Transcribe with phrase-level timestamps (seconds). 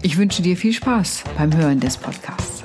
[0.00, 2.62] Ich wünsche dir viel Spaß beim Hören des Podcasts.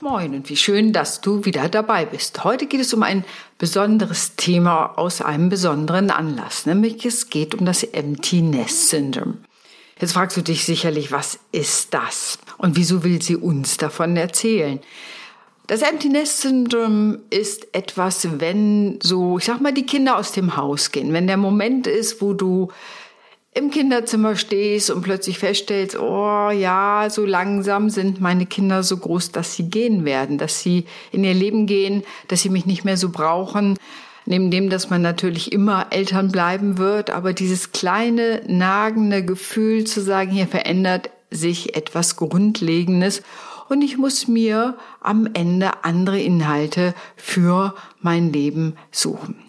[0.00, 2.42] Moin und wie schön, dass du wieder dabei bist.
[2.42, 3.24] Heute geht es um ein
[3.58, 9.34] besonderes Thema aus einem besonderen Anlass, nämlich es geht um das Empty Nest Syndrome.
[10.00, 14.80] Jetzt fragst du dich sicherlich, was ist das und wieso will sie uns davon erzählen?
[15.68, 20.56] Das Empty Nest Syndrom ist etwas, wenn so, ich sag mal, die Kinder aus dem
[20.56, 21.12] Haus gehen.
[21.12, 22.68] Wenn der Moment ist, wo du
[23.52, 29.32] im Kinderzimmer stehst und plötzlich feststellst, oh ja, so langsam sind meine Kinder so groß,
[29.32, 32.96] dass sie gehen werden, dass sie in ihr Leben gehen, dass sie mich nicht mehr
[32.96, 33.76] so brauchen.
[34.24, 40.00] Neben dem, dass man natürlich immer Eltern bleiben wird, aber dieses kleine, nagende Gefühl zu
[40.00, 43.22] sagen, hier verändert sich etwas Grundlegendes
[43.68, 49.46] und ich muss mir am Ende andere Inhalte für mein Leben suchen.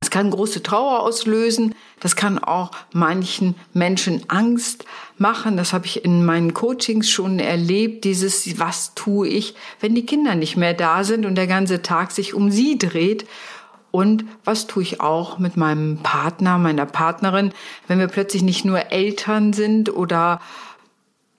[0.00, 4.84] Das kann große Trauer auslösen, das kann auch manchen Menschen Angst
[5.16, 5.56] machen.
[5.56, 10.34] Das habe ich in meinen Coachings schon erlebt, dieses was tue ich, wenn die Kinder
[10.34, 13.28] nicht mehr da sind und der ganze Tag sich um sie dreht.
[13.92, 17.52] Und was tue ich auch mit meinem Partner, meiner Partnerin,
[17.86, 20.40] wenn wir plötzlich nicht nur Eltern sind oder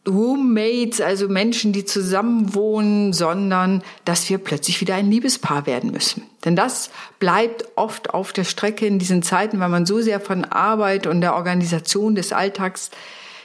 [0.07, 6.23] Roommates, also Menschen, die zusammen wohnen, sondern dass wir plötzlich wieder ein Liebespaar werden müssen.
[6.43, 10.43] Denn das bleibt oft auf der Strecke in diesen Zeiten, weil man so sehr von
[10.43, 12.91] Arbeit und der Organisation des Alltags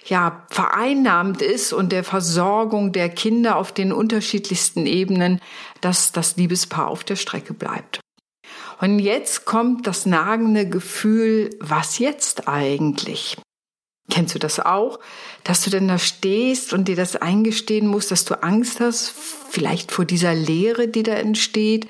[0.07, 5.41] ja, vereinnahmt ist und der Versorgung der Kinder auf den unterschiedlichsten Ebenen,
[5.81, 8.01] dass das Liebespaar auf der Strecke bleibt.
[8.81, 13.37] Und jetzt kommt das nagende Gefühl, was jetzt eigentlich?
[14.11, 14.99] Kennst du das auch?
[15.45, 19.11] Dass du denn da stehst und dir das eingestehen musst, dass du Angst hast,
[19.51, 21.89] vielleicht vor dieser Leere, die da entsteht?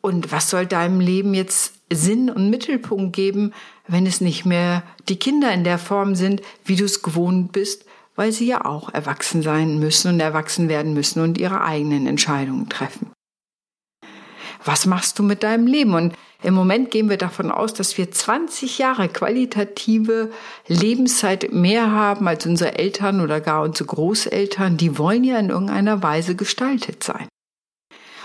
[0.00, 3.52] Und was soll deinem Leben jetzt Sinn und Mittelpunkt geben,
[3.88, 7.84] wenn es nicht mehr die Kinder in der Form sind, wie du es gewohnt bist,
[8.14, 12.68] weil sie ja auch erwachsen sein müssen und erwachsen werden müssen und ihre eigenen Entscheidungen
[12.68, 13.10] treffen?
[14.64, 15.94] Was machst du mit deinem Leben?
[15.94, 20.30] Und im Moment gehen wir davon aus, dass wir 20 Jahre qualitative
[20.66, 24.78] Lebenszeit mehr haben als unsere Eltern oder gar unsere Großeltern.
[24.78, 27.28] Die wollen ja in irgendeiner Weise gestaltet sein.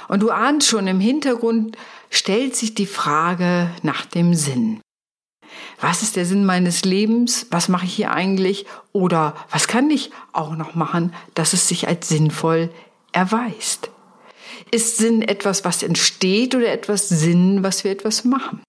[0.08, 1.78] Und du ahnst schon, im Hintergrund
[2.10, 4.80] stellt sich die Frage nach dem Sinn.
[5.82, 7.48] Was ist der Sinn meines Lebens?
[7.52, 8.66] Was mache ich hier eigentlich?
[8.94, 12.70] Oder was kann ich auch noch machen, dass es sich als sinnvoll
[13.12, 13.90] erweist?
[14.76, 18.62] Ist Sinn etwas, was entsteht oder etwas Sinn, was wir etwas machen?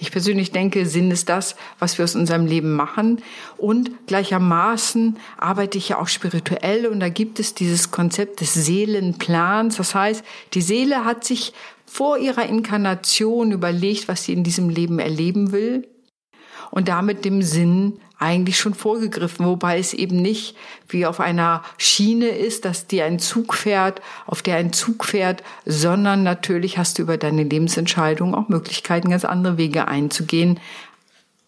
[0.00, 3.20] Ich persönlich denke, Sinn ist das, was wir aus unserem Leben machen.
[3.58, 9.76] Und gleichermaßen arbeite ich ja auch spirituell und da gibt es dieses Konzept des Seelenplans.
[9.76, 10.24] Das heißt,
[10.54, 11.52] die Seele hat sich
[11.84, 15.86] vor ihrer Inkarnation überlegt, was sie in diesem Leben erleben will
[16.70, 20.56] und damit dem Sinn eigentlich schon vorgegriffen, wobei es eben nicht
[20.88, 25.42] wie auf einer Schiene ist, dass dir ein Zug fährt, auf der ein Zug fährt,
[25.66, 30.60] sondern natürlich hast du über deine Lebensentscheidung auch Möglichkeiten, ganz andere Wege einzugehen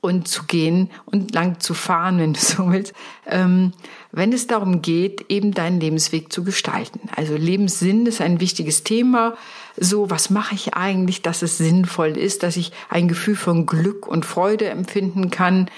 [0.00, 2.92] und zu gehen und lang zu fahren, wenn du so willst,
[3.26, 3.72] ähm,
[4.12, 7.00] wenn es darum geht, eben deinen Lebensweg zu gestalten.
[7.16, 9.36] Also Lebenssinn ist ein wichtiges Thema.
[9.76, 14.06] So, was mache ich eigentlich, dass es sinnvoll ist, dass ich ein Gefühl von Glück
[14.06, 15.70] und Freude empfinden kann?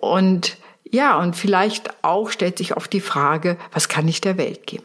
[0.00, 4.66] Und ja, und vielleicht auch stellt sich oft die Frage, was kann ich der Welt
[4.66, 4.84] geben?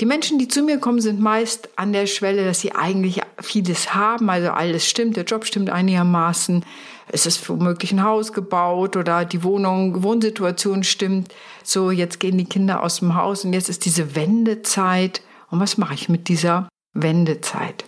[0.00, 3.94] Die Menschen, die zu mir kommen, sind meist an der Schwelle, dass sie eigentlich vieles
[3.94, 6.64] haben, also alles stimmt, der Job stimmt einigermaßen,
[7.12, 11.34] es ist womöglich ein Haus gebaut oder die Wohnung, Wohnsituation stimmt.
[11.64, 15.20] So, jetzt gehen die Kinder aus dem Haus und jetzt ist diese Wendezeit.
[15.50, 17.84] Und was mache ich mit dieser Wendezeit?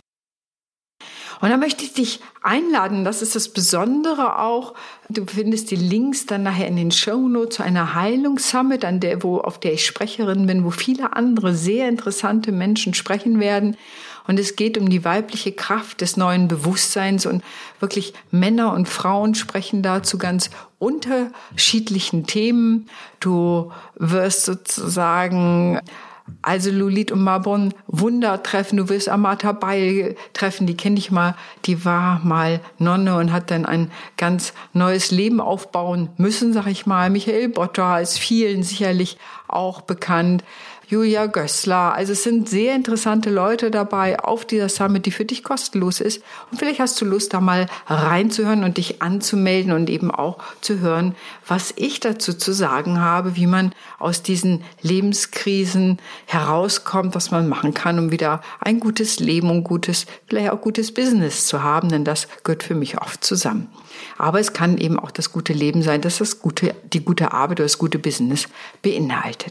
[1.43, 4.75] Und da möchte ich dich einladen, das ist das Besondere auch.
[5.09, 9.25] Du findest die Links dann nachher in den Show Notes zu einer Heilungssummit, an der,
[9.25, 13.77] wo, auf der ich Sprecherin bin, wo viele andere sehr interessante Menschen sprechen werden.
[14.29, 17.43] Und es geht um die weibliche Kraft des neuen Bewusstseins und
[17.81, 20.49] wirklich Männer und Frauen sprechen da zu ganz
[20.79, 22.89] unterschiedlichen Themen.
[23.19, 25.81] Du wirst sozusagen
[26.41, 28.79] Also Lulit und Marbon, Wundertreffen.
[28.79, 31.35] Du wirst Amata Beil treffen, die kenne ich mal.
[31.67, 36.87] Die war mal Nonne und hat dann ein ganz neues Leben aufbauen müssen, sag ich
[36.87, 37.11] mal.
[37.11, 39.19] Michael Botter ist vielen sicherlich
[39.53, 40.45] auch bekannt.
[40.93, 41.95] Julia Gößler.
[41.95, 46.23] Also es sind sehr interessante Leute dabei auf dieser Summit, die für dich kostenlos ist.
[46.51, 50.81] Und vielleicht hast du Lust, da mal reinzuhören und dich anzumelden und eben auch zu
[50.81, 51.15] hören,
[51.49, 57.73] was ich dazu zu sagen habe, wie man aus diesen Lebenskrisen herauskommt, was man machen
[57.73, 62.05] kann, um wieder ein gutes Leben und gutes, vielleicht auch gutes Business zu haben, denn
[62.05, 63.69] das gehört für mich oft zusammen.
[64.19, 67.61] Aber es kann eben auch das gute Leben sein, dass das gute, die gute Arbeit
[67.61, 68.47] oder das gute Business
[68.83, 69.42] beinhaltet.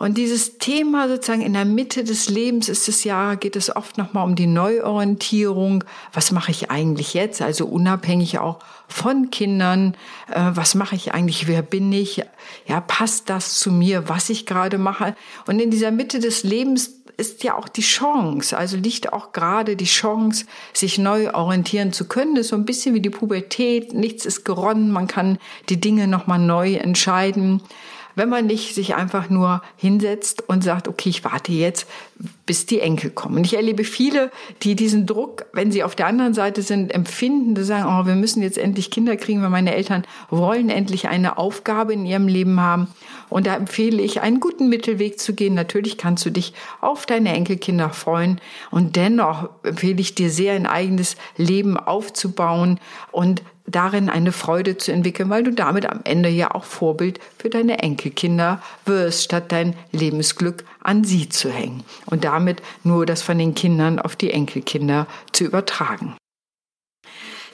[0.00, 3.98] Und dieses Thema sozusagen in der Mitte des Lebens ist es ja, geht es oft
[3.98, 5.84] nochmal um die Neuorientierung.
[6.14, 7.42] Was mache ich eigentlich jetzt?
[7.42, 9.94] Also unabhängig auch von Kindern.
[10.32, 11.48] Äh, was mache ich eigentlich?
[11.48, 12.22] Wer bin ich?
[12.66, 15.14] Ja, passt das zu mir, was ich gerade mache?
[15.46, 19.76] Und in dieser Mitte des Lebens ist ja auch die Chance, also liegt auch gerade
[19.76, 22.36] die Chance, sich neu orientieren zu können.
[22.36, 23.92] Das ist so ein bisschen wie die Pubertät.
[23.92, 24.90] Nichts ist geronnen.
[24.90, 25.36] Man kann
[25.68, 27.60] die Dinge nochmal neu entscheiden
[28.20, 31.86] wenn man nicht sich einfach nur hinsetzt und sagt, okay, ich warte jetzt,
[32.44, 33.38] bis die Enkel kommen.
[33.38, 34.30] Und ich erlebe viele,
[34.62, 38.16] die diesen Druck, wenn sie auf der anderen Seite sind, empfinden, die sagen, oh, wir
[38.16, 42.60] müssen jetzt endlich Kinder kriegen, weil meine Eltern wollen endlich eine Aufgabe in ihrem Leben
[42.60, 42.88] haben.
[43.30, 45.54] Und da empfehle ich, einen guten Mittelweg zu gehen.
[45.54, 48.40] Natürlich kannst du dich auf deine Enkelkinder freuen.
[48.70, 52.78] Und dennoch empfehle ich dir sehr, ein eigenes Leben aufzubauen
[53.12, 57.50] und darin eine Freude zu entwickeln, weil du damit am Ende ja auch Vorbild für
[57.50, 63.38] deine Enkelkinder wirst, statt dein Lebensglück an sie zu hängen und damit nur das von
[63.38, 66.16] den Kindern auf die Enkelkinder zu übertragen.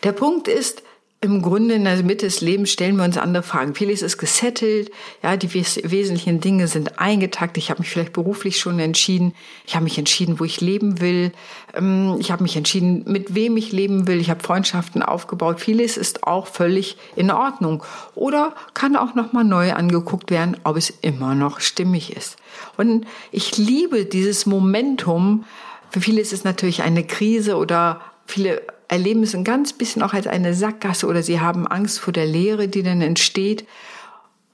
[0.03, 0.83] Der Punkt ist,
[1.27, 3.75] im Grunde in der Mitte des Lebens stellen wir uns andere Fragen.
[3.75, 4.91] Vieles ist gesettelt,
[5.23, 7.59] ja, die wes wesentlichen Dinge sind eingetakt.
[7.59, 9.35] Ich habe mich vielleicht beruflich schon entschieden.
[9.67, 11.33] Ich habe mich entschieden, wo ich leben will.
[11.75, 14.21] Ähm, ich habe mich entschieden, mit wem ich leben will.
[14.21, 15.61] Ich habe Freundschaften aufgebaut.
[15.61, 17.83] Vieles ist auch völlig in Ordnung
[18.15, 22.37] oder kann auch noch mal neu angeguckt werden, ob es immer noch stimmig ist.
[22.77, 25.45] Und ich liebe dieses Momentum.
[25.91, 30.13] Für viele ist es natürlich eine Krise oder viele erleben es ein ganz bisschen auch
[30.13, 33.67] als eine Sackgasse oder sie haben Angst vor der Leere, die dann entsteht.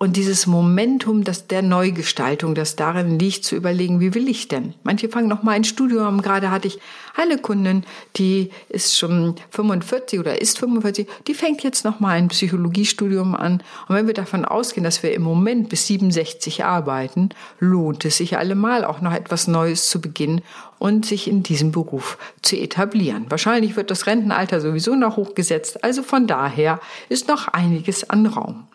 [0.02, 4.74] Und dieses Momentum, das der Neugestaltung, das darin liegt, zu überlegen, wie will ich denn?
[4.82, 6.22] Manche fangen noch mal ein Studium.
[6.22, 6.80] Gerade hatte ich
[7.14, 7.84] eine Kundin,
[8.16, 13.62] die ist schon 45 oder ist 45, die fängt jetzt noch mal ein Psychologiestudium an.
[13.86, 17.28] Und wenn wir davon ausgehen, dass wir im Moment bis 67 arbeiten,
[17.60, 20.40] lohnt es sich allemal auch noch etwas Neues zu beginnen
[20.80, 23.26] und sich in diesem Beruf zu etablieren.
[23.28, 25.84] Wahrscheinlich wird das Rentenalter sowieso noch hochgesetzt.
[25.84, 28.66] Also von daher ist noch einiges an Raum.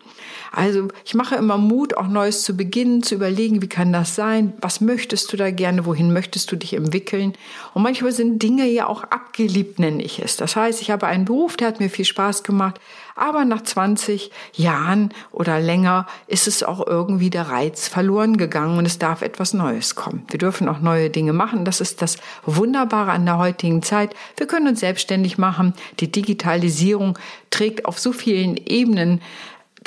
[0.52, 4.54] Also ich mache immer Mut, auch Neues zu beginnen, zu überlegen, wie kann das sein?
[4.62, 5.86] Was möchtest du da gerne?
[5.86, 7.34] Wohin möchtest du dich entwickeln?
[7.74, 10.38] Und manchmal sind Dinge ja auch abgeliebt, nenne ich es.
[10.38, 12.80] Das heißt, ich habe einen Beruf, der hat mir viel Spaß gemacht,
[13.18, 18.86] aber nach 20 Jahren oder länger ist es auch irgendwie der Reiz verloren gegangen und
[18.86, 20.24] es darf etwas Neues kommen.
[20.30, 21.66] Wir dürfen auch neue Dinge machen.
[21.66, 24.16] Das ist das Wunderbare an der heutigen Zeit.
[24.38, 25.74] Wir können uns selbstständig machen.
[26.00, 27.18] Die Digitalisierung
[27.50, 29.22] trägt auf so vielen Ebenen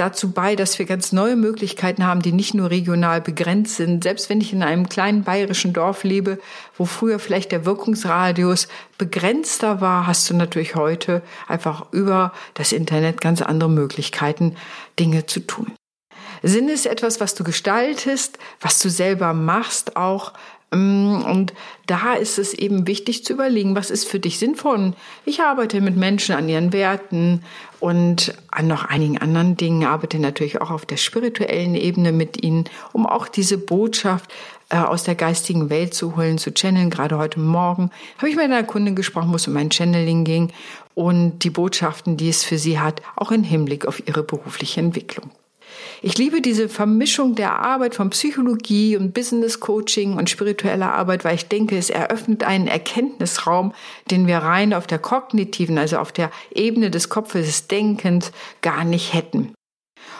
[0.00, 4.02] dazu bei, dass wir ganz neue Möglichkeiten haben, die nicht nur regional begrenzt sind.
[4.02, 6.38] Selbst wenn ich in einem kleinen bayerischen Dorf lebe,
[6.76, 8.69] wo früher vielleicht der Wirkungsradius
[8.99, 14.57] begrenzter war, hast du natürlich heute einfach über das Internet ganz andere Möglichkeiten,
[14.99, 15.73] Dinge zu tun.
[16.42, 20.33] Sinn ist etwas, was du gestaltest, was du selber machst, auch
[20.72, 21.52] und
[21.86, 24.92] da ist es eben wichtig zu überlegen, was ist für dich sinnvoll.
[25.24, 27.42] Ich arbeite mit Menschen an ihren Werten
[27.80, 32.66] und an noch einigen anderen Dingen, arbeite natürlich auch auf der spirituellen Ebene mit ihnen,
[32.92, 34.32] um auch diese Botschaft
[34.68, 36.90] äh, aus der geistigen Welt zu holen, zu channeln.
[36.90, 40.52] Gerade heute Morgen habe ich mit einer Kundin gesprochen, wo es um ein Channeling ging
[40.94, 45.30] und die Botschaften, die es für sie hat, auch im Hinblick auf ihre berufliche Entwicklung.
[46.02, 51.34] Ich liebe diese Vermischung der Arbeit von Psychologie und Business Coaching und spiritueller Arbeit, weil
[51.34, 53.72] ich denke, es eröffnet einen Erkenntnisraum,
[54.10, 58.84] den wir rein auf der kognitiven, also auf der Ebene des Kopfes des Denkens gar
[58.84, 59.52] nicht hätten.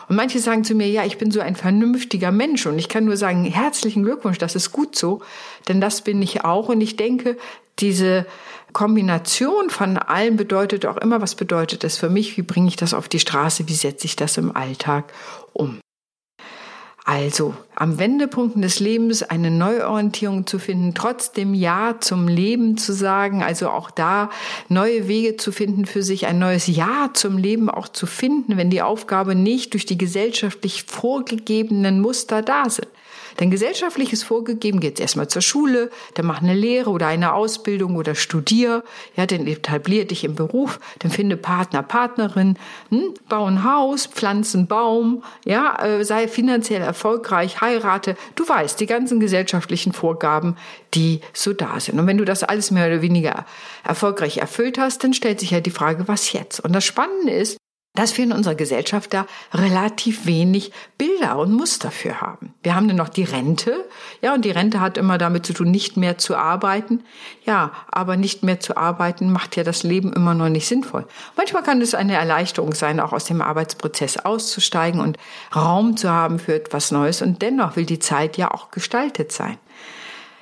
[0.09, 3.05] Und manche sagen zu mir, ja, ich bin so ein vernünftiger Mensch und ich kann
[3.05, 5.23] nur sagen, herzlichen Glückwunsch, das ist gut so,
[5.69, 7.37] denn das bin ich auch und ich denke,
[7.81, 8.27] diese
[8.73, 12.95] Kombination von allem bedeutet auch immer, was bedeutet das für mich, wie bringe ich das
[12.95, 15.13] auf die Straße, wie setze ich das im Alltag
[15.53, 15.81] um.
[17.05, 23.43] Also am Wendepunkten des Lebens eine Neuorientierung zu finden, trotzdem Ja zum Leben zu sagen,
[23.43, 24.31] also auch da
[24.69, 28.71] neue Wege zu finden für sich, ein neues Ja zum Leben auch zu finden, wenn
[28.71, 32.89] die Aufgabe nicht durch die gesellschaftlich vorgegebenen Muster da sind.
[33.39, 37.35] Denn gesellschaftlich ist vorgegeben, geh jetzt erstmal zur Schule, dann mach eine Lehre oder eine
[37.35, 38.83] Ausbildung oder studier,
[39.17, 42.57] ja, dann etablier dich im Beruf, dann finde Partner, Partnerin,
[42.91, 48.17] hm, bau ein Haus, pflanze einen Baum, ja, äh, sei finanziell erfolgreich, heirate.
[48.35, 50.57] Du weißt, die ganzen gesellschaftlichen Vorgaben,
[50.95, 51.99] die so da sind.
[51.99, 53.47] Und wenn du das alles mehr oder weniger
[53.85, 56.61] erfolgreich erfüllt hast, dann stellt sich ja die Frage, was jetzt?
[56.61, 57.60] Und das Spannende ist,
[57.95, 62.55] dass wir in unserer Gesellschaft da relativ wenig Bilder und Muster für haben.
[62.63, 63.85] Wir haben dann noch die Rente,
[64.23, 67.03] ja, und die Rente hat immer damit zu tun, nicht mehr zu arbeiten.
[67.45, 71.07] Ja, aber nicht mehr zu arbeiten macht ja das Leben immer noch nicht sinnvoll.
[71.37, 75.19] Manchmal kann es eine Erleichterung sein, auch aus dem Arbeitsprozess auszusteigen und
[75.55, 77.23] Raum zu haben für etwas Neues.
[77.23, 79.59] Und dennoch will die Zeit ja auch gestaltet sein.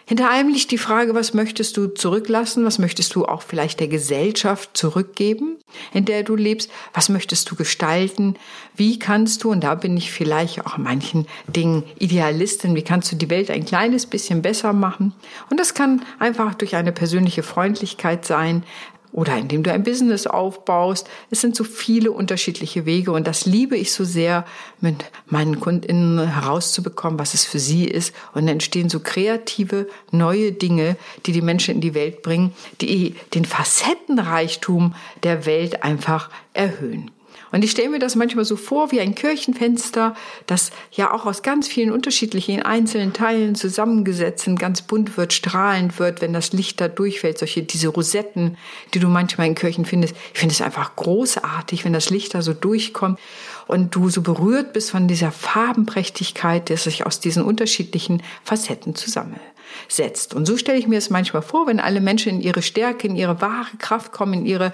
[0.09, 2.65] Hinter allem liegt die Frage, was möchtest du zurücklassen?
[2.65, 5.59] Was möchtest du auch vielleicht der Gesellschaft zurückgeben,
[5.93, 6.71] in der du lebst?
[6.95, 8.37] Was möchtest du gestalten?
[8.75, 13.17] Wie kannst du, und da bin ich vielleicht auch manchen Dingen Idealistin, wie kannst du
[13.17, 15.13] die Welt ein kleines bisschen besser machen?
[15.51, 18.65] Und das kann einfach durch eine persönliche Freundlichkeit sein,
[19.13, 21.09] oder indem du ein Business aufbaust.
[21.31, 24.45] Es sind so viele unterschiedliche Wege und das liebe ich so sehr,
[24.81, 28.15] mit meinen Kundinnen herauszubekommen, was es für sie ist.
[28.33, 30.97] Und dann entstehen so kreative, neue Dinge,
[31.27, 37.11] die die Menschen in die Welt bringen, die den Facettenreichtum der Welt einfach erhöhen.
[37.53, 40.15] Und ich stelle mir das manchmal so vor wie ein Kirchenfenster,
[40.47, 45.99] das ja auch aus ganz vielen unterschiedlichen einzelnen Teilen zusammengesetzt und ganz bunt wird, strahlend
[45.99, 47.39] wird, wenn das Licht da durchfällt.
[47.39, 48.57] Solche, diese Rosetten,
[48.95, 50.15] die du manchmal in Kirchen findest.
[50.35, 53.19] Ich finde es einfach großartig, wenn das Licht da so durchkommt
[53.67, 59.58] und du so berührt bist von dieser Farbenprächtigkeit, der sich aus diesen unterschiedlichen Facetten zusammensetzt
[59.89, 60.35] setzt.
[60.35, 63.17] Und so stelle ich mir es manchmal vor, wenn alle Menschen in ihre Stärke, in
[63.17, 64.73] ihre wahre Kraft kommen, in ihre,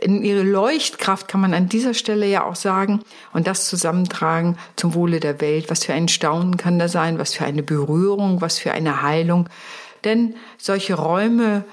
[0.00, 3.00] in ihre Leuchtkraft, kann man an dieser Stelle ja auch sagen,
[3.32, 5.70] und das zusammentragen zum Wohle der Welt.
[5.70, 9.48] Was für ein Staunen kann da sein, was für eine Berührung, was für eine Heilung.
[10.04, 11.64] Denn solche Räume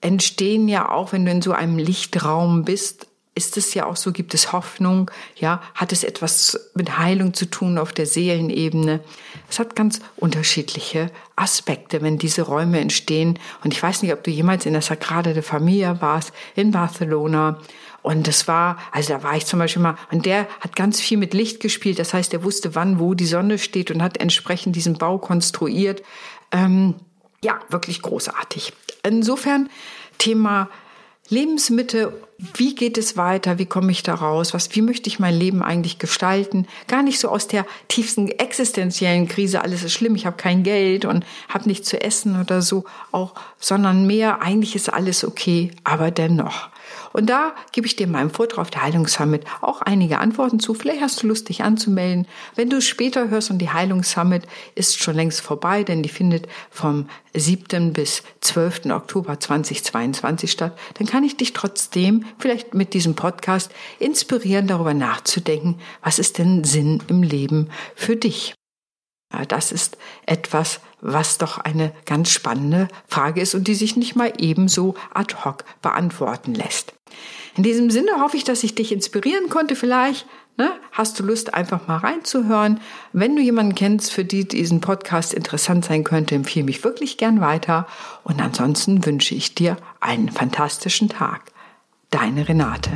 [0.00, 4.12] entstehen ja auch, wenn du in so einem Lichtraum bist, ist es ja auch so,
[4.12, 9.00] gibt es Hoffnung, ja, hat es etwas mit Heilung zu tun auf der Seelenebene.
[9.48, 13.38] Es hat ganz unterschiedliche Aspekte, wenn diese Räume entstehen.
[13.64, 17.58] Und ich weiß nicht, ob du jemals in der Sagrada de Familia warst, in Barcelona.
[18.02, 21.16] Und das war, also da war ich zum Beispiel mal, und der hat ganz viel
[21.16, 21.98] mit Licht gespielt.
[21.98, 26.02] Das heißt, er wusste, wann, wo die Sonne steht und hat entsprechend diesen Bau konstruiert.
[26.50, 26.96] Ähm,
[27.42, 28.74] ja, wirklich großartig.
[29.02, 29.70] Insofern
[30.18, 30.68] Thema
[31.32, 32.12] Lebensmittel,
[32.56, 33.58] wie geht es weiter?
[33.58, 34.52] Wie komme ich da raus?
[34.52, 36.66] Was, wie möchte ich mein Leben eigentlich gestalten?
[36.88, 41.06] Gar nicht so aus der tiefsten existenziellen Krise, alles ist schlimm, ich habe kein Geld
[41.06, 46.10] und habe nichts zu essen oder so, auch, sondern mehr, eigentlich ist alles okay, aber
[46.10, 46.68] dennoch.
[47.12, 50.74] Und da gebe ich dir in meinem Vortrag auf der Heilungssummit auch einige Antworten zu.
[50.74, 52.26] Vielleicht hast du Lust, dich anzumelden.
[52.54, 54.44] Wenn du es später hörst und die Heilungssummit
[54.74, 57.92] ist schon längst vorbei, denn die findet vom 7.
[57.92, 58.86] bis 12.
[58.86, 65.78] Oktober 2022 statt, dann kann ich dich trotzdem vielleicht mit diesem Podcast inspirieren, darüber nachzudenken,
[66.02, 68.54] was ist denn Sinn im Leben für dich?
[69.48, 69.96] Das ist
[70.26, 75.34] etwas, was doch eine ganz spannende Frage ist und die sich nicht mal ebenso ad
[75.44, 76.94] hoc beantworten lässt.
[77.56, 79.76] In diesem Sinne hoffe ich, dass ich dich inspirieren konnte.
[79.76, 82.80] Vielleicht ne, hast du Lust, einfach mal reinzuhören.
[83.12, 87.40] Wenn du jemanden kennst, für die diesen Podcast interessant sein könnte, empfehle mich wirklich gern
[87.40, 87.86] weiter.
[88.24, 91.52] Und ansonsten wünsche ich dir einen fantastischen Tag.
[92.10, 92.90] Deine Renate.